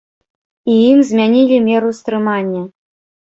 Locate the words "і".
0.75-0.77